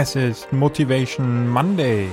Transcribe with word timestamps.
Es 0.00 0.14
ist 0.14 0.52
Motivation 0.52 1.48
Monday. 1.48 2.06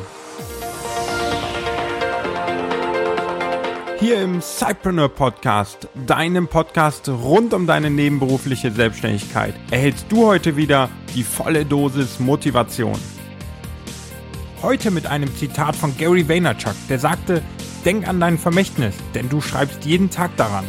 Hier 3.99 4.23
im 4.23 4.41
Cypreneur 4.41 5.07
Podcast, 5.07 5.87
deinem 5.93 6.47
Podcast 6.47 7.07
rund 7.07 7.53
um 7.53 7.67
deine 7.67 7.91
nebenberufliche 7.91 8.71
Selbstständigkeit, 8.71 9.53
erhältst 9.69 10.07
du 10.09 10.25
heute 10.25 10.57
wieder 10.57 10.89
die 11.13 11.21
volle 11.21 11.63
Dosis 11.63 12.19
Motivation. 12.19 12.97
Heute 14.63 14.89
mit 14.89 15.05
einem 15.05 15.35
Zitat 15.35 15.75
von 15.75 15.95
Gary 15.95 16.27
Vaynerchuk, 16.27 16.73
der 16.89 16.97
sagte, 16.97 17.43
denk 17.85 18.07
an 18.07 18.19
dein 18.19 18.39
Vermächtnis, 18.39 18.95
denn 19.13 19.29
du 19.29 19.41
schreibst 19.41 19.85
jeden 19.85 20.09
Tag 20.09 20.35
daran. 20.37 20.65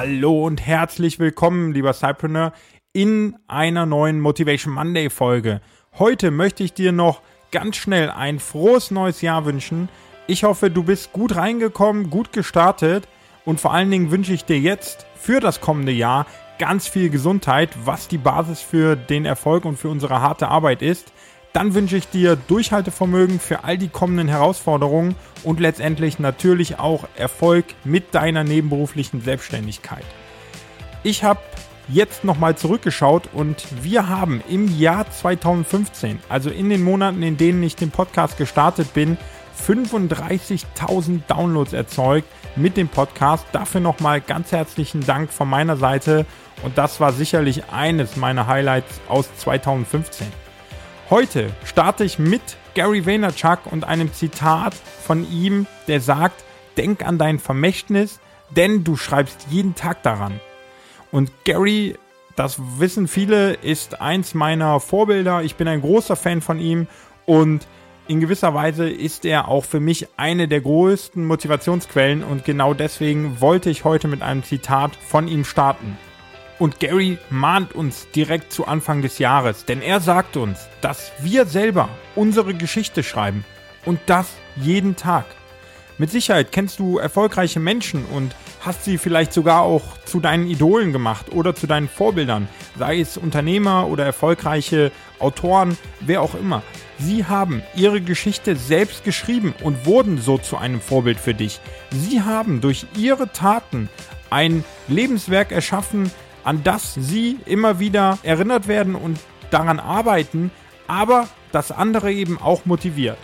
Hallo 0.00 0.46
und 0.46 0.64
herzlich 0.64 1.18
willkommen, 1.18 1.72
lieber 1.72 1.92
Cypreneur, 1.92 2.52
in 2.92 3.36
einer 3.48 3.84
neuen 3.84 4.20
Motivation 4.20 4.72
Monday 4.72 5.10
Folge. 5.10 5.60
Heute 5.98 6.30
möchte 6.30 6.62
ich 6.62 6.72
dir 6.72 6.92
noch 6.92 7.20
ganz 7.50 7.78
schnell 7.78 8.08
ein 8.08 8.38
frohes 8.38 8.92
neues 8.92 9.22
Jahr 9.22 9.44
wünschen. 9.44 9.88
Ich 10.28 10.44
hoffe, 10.44 10.70
du 10.70 10.84
bist 10.84 11.12
gut 11.12 11.34
reingekommen, 11.34 12.10
gut 12.10 12.32
gestartet 12.32 13.08
und 13.44 13.60
vor 13.60 13.74
allen 13.74 13.90
Dingen 13.90 14.12
wünsche 14.12 14.32
ich 14.32 14.44
dir 14.44 14.60
jetzt 14.60 15.04
für 15.16 15.40
das 15.40 15.60
kommende 15.60 15.90
Jahr 15.90 16.26
ganz 16.60 16.86
viel 16.86 17.10
Gesundheit, 17.10 17.70
was 17.84 18.06
die 18.06 18.18
Basis 18.18 18.60
für 18.60 18.94
den 18.94 19.24
Erfolg 19.24 19.64
und 19.64 19.80
für 19.80 19.88
unsere 19.88 20.20
harte 20.20 20.46
Arbeit 20.46 20.80
ist. 20.80 21.12
Dann 21.58 21.74
wünsche 21.74 21.96
ich 21.96 22.06
dir 22.08 22.36
Durchhaltevermögen 22.36 23.40
für 23.40 23.64
all 23.64 23.78
die 23.78 23.88
kommenden 23.88 24.28
Herausforderungen 24.28 25.16
und 25.42 25.58
letztendlich 25.58 26.20
natürlich 26.20 26.78
auch 26.78 27.08
Erfolg 27.16 27.64
mit 27.82 28.14
deiner 28.14 28.44
nebenberuflichen 28.44 29.22
Selbstständigkeit. 29.22 30.04
Ich 31.02 31.24
habe 31.24 31.40
jetzt 31.88 32.22
nochmal 32.22 32.54
zurückgeschaut 32.54 33.28
und 33.32 33.64
wir 33.82 34.08
haben 34.08 34.40
im 34.48 34.78
Jahr 34.78 35.10
2015, 35.10 36.20
also 36.28 36.48
in 36.48 36.68
den 36.70 36.84
Monaten, 36.84 37.24
in 37.24 37.36
denen 37.36 37.64
ich 37.64 37.74
den 37.74 37.90
Podcast 37.90 38.38
gestartet 38.38 38.94
bin, 38.94 39.18
35.000 39.66 41.22
Downloads 41.26 41.72
erzeugt 41.72 42.28
mit 42.54 42.76
dem 42.76 42.86
Podcast. 42.86 43.44
Dafür 43.50 43.80
nochmal 43.80 44.20
ganz 44.20 44.52
herzlichen 44.52 45.04
Dank 45.04 45.32
von 45.32 45.48
meiner 45.48 45.76
Seite 45.76 46.24
und 46.62 46.78
das 46.78 47.00
war 47.00 47.12
sicherlich 47.12 47.64
eines 47.72 48.14
meiner 48.14 48.46
Highlights 48.46 49.00
aus 49.08 49.28
2015. 49.38 50.47
Heute 51.10 51.50
starte 51.64 52.04
ich 52.04 52.18
mit 52.18 52.42
Gary 52.74 53.06
Vaynerchuk 53.06 53.60
und 53.70 53.84
einem 53.84 54.12
Zitat 54.12 54.74
von 54.74 55.26
ihm, 55.32 55.66
der 55.86 56.02
sagt, 56.02 56.44
denk 56.76 57.02
an 57.02 57.16
dein 57.16 57.38
Vermächtnis, 57.38 58.20
denn 58.50 58.84
du 58.84 58.94
schreibst 58.94 59.46
jeden 59.48 59.74
Tag 59.74 60.02
daran. 60.02 60.38
Und 61.10 61.32
Gary, 61.46 61.94
das 62.36 62.58
wissen 62.76 63.08
viele, 63.08 63.54
ist 63.54 64.02
eins 64.02 64.34
meiner 64.34 64.80
Vorbilder. 64.80 65.42
Ich 65.42 65.54
bin 65.56 65.66
ein 65.66 65.80
großer 65.80 66.14
Fan 66.14 66.42
von 66.42 66.60
ihm 66.60 66.88
und 67.24 67.66
in 68.06 68.20
gewisser 68.20 68.52
Weise 68.52 68.86
ist 68.86 69.24
er 69.24 69.48
auch 69.48 69.64
für 69.64 69.80
mich 69.80 70.08
eine 70.18 70.46
der 70.46 70.60
größten 70.60 71.24
Motivationsquellen 71.24 72.22
und 72.22 72.44
genau 72.44 72.74
deswegen 72.74 73.40
wollte 73.40 73.70
ich 73.70 73.84
heute 73.84 74.08
mit 74.08 74.20
einem 74.20 74.44
Zitat 74.44 74.94
von 74.94 75.26
ihm 75.26 75.46
starten. 75.46 75.96
Und 76.58 76.80
Gary 76.80 77.18
mahnt 77.30 77.74
uns 77.74 78.08
direkt 78.10 78.52
zu 78.52 78.66
Anfang 78.66 79.02
des 79.02 79.18
Jahres, 79.18 79.64
denn 79.64 79.80
er 79.80 80.00
sagt 80.00 80.36
uns, 80.36 80.66
dass 80.80 81.12
wir 81.20 81.46
selber 81.46 81.88
unsere 82.16 82.54
Geschichte 82.54 83.02
schreiben 83.02 83.44
und 83.84 84.00
das 84.06 84.28
jeden 84.56 84.96
Tag. 84.96 85.24
Mit 85.98 86.10
Sicherheit 86.10 86.52
kennst 86.52 86.78
du 86.78 86.98
erfolgreiche 86.98 87.58
Menschen 87.58 88.04
und 88.06 88.34
hast 88.60 88.84
sie 88.84 88.98
vielleicht 88.98 89.32
sogar 89.32 89.62
auch 89.62 89.82
zu 90.04 90.20
deinen 90.20 90.46
Idolen 90.46 90.92
gemacht 90.92 91.32
oder 91.32 91.54
zu 91.54 91.66
deinen 91.66 91.88
Vorbildern, 91.88 92.48
sei 92.78 93.00
es 93.00 93.16
Unternehmer 93.16 93.88
oder 93.88 94.04
erfolgreiche 94.04 94.92
Autoren, 95.18 95.76
wer 96.00 96.22
auch 96.22 96.34
immer. 96.34 96.62
Sie 96.98 97.24
haben 97.24 97.62
ihre 97.74 98.00
Geschichte 98.00 98.54
selbst 98.54 99.04
geschrieben 99.04 99.54
und 99.62 99.86
wurden 99.86 100.18
so 100.18 100.38
zu 100.38 100.56
einem 100.56 100.80
Vorbild 100.80 101.18
für 101.18 101.34
dich. 101.34 101.60
Sie 101.90 102.22
haben 102.22 102.60
durch 102.60 102.86
ihre 102.96 103.32
Taten 103.32 103.88
ein 104.30 104.64
Lebenswerk 104.86 105.50
erschaffen, 105.50 106.10
an 106.48 106.64
das 106.64 106.94
sie 106.94 107.38
immer 107.44 107.78
wieder 107.78 108.18
erinnert 108.22 108.68
werden 108.68 108.94
und 108.94 109.20
daran 109.50 109.78
arbeiten, 109.78 110.50
aber 110.86 111.28
das 111.52 111.70
andere 111.70 112.10
eben 112.10 112.40
auch 112.40 112.64
motiviert. 112.64 113.18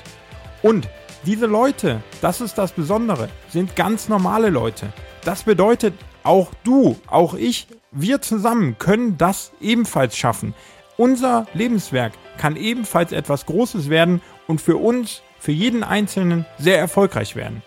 Und 0.60 0.90
diese 1.24 1.46
Leute, 1.46 2.02
das 2.20 2.42
ist 2.42 2.58
das 2.58 2.72
Besondere, 2.72 3.30
sind 3.48 3.76
ganz 3.76 4.10
normale 4.10 4.50
Leute. 4.50 4.92
Das 5.24 5.44
bedeutet, 5.44 5.94
auch 6.22 6.50
du, 6.64 6.98
auch 7.06 7.32
ich, 7.32 7.66
wir 7.92 8.20
zusammen 8.20 8.76
können 8.78 9.16
das 9.16 9.52
ebenfalls 9.58 10.18
schaffen. 10.18 10.52
Unser 10.98 11.46
Lebenswerk 11.54 12.12
kann 12.36 12.56
ebenfalls 12.56 13.10
etwas 13.10 13.46
Großes 13.46 13.88
werden 13.88 14.20
und 14.48 14.60
für 14.60 14.76
uns, 14.76 15.22
für 15.38 15.52
jeden 15.52 15.82
Einzelnen 15.82 16.44
sehr 16.58 16.78
erfolgreich 16.78 17.36
werden. 17.36 17.62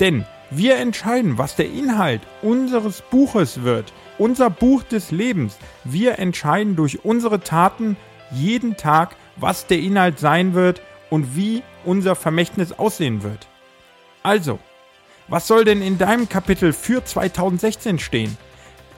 Denn 0.00 0.24
wir 0.50 0.78
entscheiden, 0.78 1.38
was 1.38 1.54
der 1.54 1.70
Inhalt 1.70 2.22
unseres 2.42 3.00
Buches 3.12 3.62
wird 3.62 3.92
unser 4.18 4.50
Buch 4.50 4.82
des 4.82 5.10
Lebens. 5.10 5.56
Wir 5.84 6.18
entscheiden 6.18 6.76
durch 6.76 7.04
unsere 7.04 7.40
Taten 7.40 7.96
jeden 8.30 8.76
Tag, 8.76 9.16
was 9.36 9.66
der 9.66 9.78
Inhalt 9.78 10.18
sein 10.18 10.54
wird 10.54 10.82
und 11.10 11.36
wie 11.36 11.62
unser 11.84 12.14
Vermächtnis 12.14 12.72
aussehen 12.72 13.22
wird. 13.22 13.46
Also, 14.22 14.58
was 15.28 15.46
soll 15.46 15.64
denn 15.64 15.82
in 15.82 15.98
deinem 15.98 16.28
Kapitel 16.28 16.72
für 16.72 17.04
2016 17.04 17.98
stehen? 17.98 18.36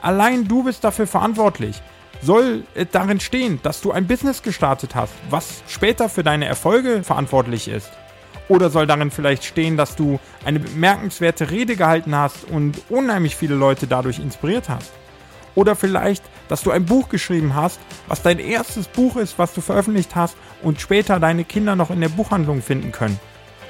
Allein 0.01 0.47
du 0.47 0.63
bist 0.63 0.83
dafür 0.83 1.07
verantwortlich. 1.07 1.81
Soll 2.21 2.63
darin 2.91 3.19
stehen, 3.19 3.59
dass 3.63 3.81
du 3.81 3.91
ein 3.91 4.07
Business 4.07 4.43
gestartet 4.43 4.95
hast, 4.95 5.13
was 5.29 5.63
später 5.67 6.07
für 6.09 6.23
deine 6.23 6.45
Erfolge 6.45 7.03
verantwortlich 7.03 7.67
ist? 7.67 7.91
Oder 8.47 8.69
soll 8.69 8.85
darin 8.85 9.11
vielleicht 9.11 9.43
stehen, 9.43 9.77
dass 9.77 9.95
du 9.95 10.19
eine 10.45 10.59
bemerkenswerte 10.59 11.51
Rede 11.51 11.75
gehalten 11.75 12.15
hast 12.15 12.43
und 12.43 12.81
unheimlich 12.89 13.35
viele 13.35 13.55
Leute 13.55 13.87
dadurch 13.87 14.19
inspiriert 14.19 14.69
hast? 14.69 14.91
Oder 15.55 15.75
vielleicht, 15.75 16.23
dass 16.47 16.63
du 16.63 16.71
ein 16.71 16.85
Buch 16.85 17.09
geschrieben 17.09 17.55
hast, 17.55 17.79
was 18.07 18.21
dein 18.21 18.39
erstes 18.39 18.87
Buch 18.87 19.15
ist, 19.17 19.37
was 19.37 19.53
du 19.53 19.61
veröffentlicht 19.61 20.15
hast 20.15 20.37
und 20.61 20.79
später 20.79 21.19
deine 21.19 21.43
Kinder 21.43 21.75
noch 21.75 21.89
in 21.89 22.01
der 22.01 22.09
Buchhandlung 22.09 22.61
finden 22.61 22.91
können. 22.91 23.19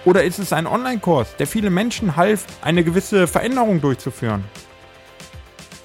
Oder 0.05 0.23
ist 0.23 0.39
es 0.39 0.53
ein 0.53 0.67
Online-Kurs, 0.67 1.35
der 1.37 1.47
viele 1.47 1.69
Menschen 1.69 2.15
half, 2.15 2.45
eine 2.61 2.83
gewisse 2.83 3.27
Veränderung 3.27 3.81
durchzuführen? 3.81 4.43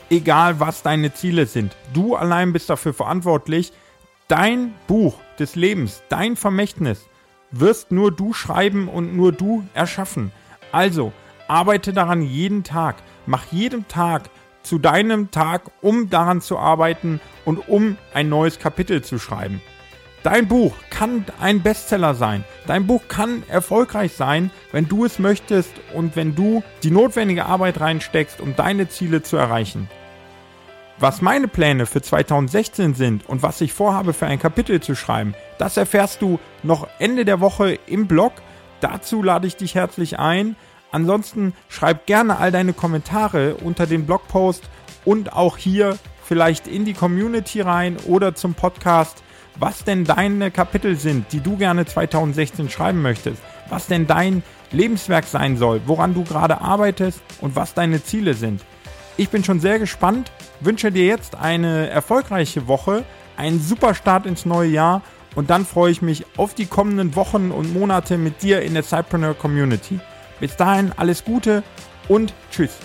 Egal 0.08 0.60
was 0.60 0.82
deine 0.82 1.12
Ziele 1.12 1.46
sind, 1.46 1.76
du 1.92 2.14
allein 2.14 2.52
bist 2.52 2.70
dafür 2.70 2.94
verantwortlich. 2.94 3.72
Dein 4.28 4.74
Buch 4.86 5.18
des 5.38 5.54
Lebens, 5.54 6.02
dein 6.08 6.36
Vermächtnis 6.36 7.06
wirst 7.50 7.92
nur 7.92 8.10
du 8.10 8.32
schreiben 8.32 8.88
und 8.88 9.16
nur 9.16 9.32
du 9.32 9.64
erschaffen. 9.74 10.32
Also 10.72 11.12
arbeite 11.48 11.92
daran 11.92 12.22
jeden 12.22 12.64
Tag. 12.64 12.96
Mach 13.26 13.44
jedem 13.50 13.86
Tag 13.88 14.30
zu 14.66 14.78
deinem 14.78 15.30
Tag, 15.30 15.62
um 15.80 16.10
daran 16.10 16.40
zu 16.40 16.58
arbeiten 16.58 17.20
und 17.44 17.68
um 17.68 17.96
ein 18.12 18.28
neues 18.28 18.58
Kapitel 18.58 19.02
zu 19.02 19.18
schreiben. 19.18 19.62
Dein 20.22 20.48
Buch 20.48 20.74
kann 20.90 21.24
ein 21.40 21.62
Bestseller 21.62 22.16
sein. 22.16 22.44
Dein 22.66 22.88
Buch 22.88 23.02
kann 23.06 23.44
erfolgreich 23.48 24.14
sein, 24.14 24.50
wenn 24.72 24.88
du 24.88 25.04
es 25.04 25.20
möchtest 25.20 25.70
und 25.94 26.16
wenn 26.16 26.34
du 26.34 26.64
die 26.82 26.90
notwendige 26.90 27.46
Arbeit 27.46 27.80
reinsteckst, 27.80 28.40
um 28.40 28.56
deine 28.56 28.88
Ziele 28.88 29.22
zu 29.22 29.36
erreichen. 29.36 29.88
Was 30.98 31.22
meine 31.22 31.46
Pläne 31.46 31.86
für 31.86 32.02
2016 32.02 32.94
sind 32.94 33.28
und 33.28 33.42
was 33.44 33.60
ich 33.60 33.72
vorhabe 33.72 34.14
für 34.14 34.26
ein 34.26 34.40
Kapitel 34.40 34.80
zu 34.80 34.96
schreiben, 34.96 35.34
das 35.58 35.76
erfährst 35.76 36.22
du 36.22 36.40
noch 36.64 36.88
Ende 36.98 37.24
der 37.24 37.40
Woche 37.40 37.78
im 37.86 38.08
Blog. 38.08 38.32
Dazu 38.80 39.22
lade 39.22 39.46
ich 39.46 39.56
dich 39.56 39.76
herzlich 39.76 40.18
ein. 40.18 40.56
Ansonsten 40.92 41.52
schreib 41.68 42.06
gerne 42.06 42.38
all 42.38 42.52
deine 42.52 42.72
Kommentare 42.72 43.56
unter 43.56 43.86
den 43.86 44.06
Blogpost 44.06 44.68
und 45.04 45.32
auch 45.32 45.56
hier 45.56 45.98
vielleicht 46.24 46.66
in 46.66 46.84
die 46.84 46.94
Community 46.94 47.60
rein 47.60 47.96
oder 48.06 48.34
zum 48.34 48.54
Podcast, 48.54 49.22
was 49.58 49.84
denn 49.84 50.04
deine 50.04 50.50
Kapitel 50.50 50.96
sind, 50.96 51.32
die 51.32 51.40
du 51.40 51.56
gerne 51.56 51.86
2016 51.86 52.68
schreiben 52.68 53.02
möchtest, 53.02 53.42
was 53.68 53.86
denn 53.86 54.06
dein 54.06 54.42
Lebenswerk 54.72 55.24
sein 55.24 55.56
soll, 55.56 55.80
woran 55.86 56.14
du 56.14 56.24
gerade 56.24 56.60
arbeitest 56.60 57.20
und 57.40 57.56
was 57.56 57.74
deine 57.74 58.02
Ziele 58.02 58.34
sind. 58.34 58.62
Ich 59.16 59.30
bin 59.30 59.44
schon 59.44 59.60
sehr 59.60 59.78
gespannt, 59.78 60.30
wünsche 60.60 60.92
dir 60.92 61.06
jetzt 61.06 61.36
eine 61.36 61.88
erfolgreiche 61.88 62.66
Woche, 62.66 63.04
einen 63.36 63.60
super 63.60 63.94
Start 63.94 64.26
ins 64.26 64.44
neue 64.44 64.68
Jahr 64.68 65.02
und 65.34 65.50
dann 65.50 65.64
freue 65.64 65.90
ich 65.90 66.02
mich 66.02 66.26
auf 66.36 66.54
die 66.54 66.66
kommenden 66.66 67.14
Wochen 67.16 67.50
und 67.50 67.72
Monate 67.72 68.18
mit 68.18 68.42
dir 68.42 68.62
in 68.62 68.74
der 68.74 68.82
Cypreneur 68.82 69.34
Community. 69.34 70.00
Bis 70.40 70.56
dahin 70.56 70.92
alles 70.96 71.24
Gute 71.24 71.62
und 72.08 72.34
tschüss. 72.50 72.78